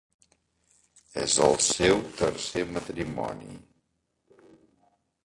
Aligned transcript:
És 1.25 1.35
el 1.47 1.53
seu 1.65 2.01
tercer 2.21 2.63
matrimoni. 2.79 3.53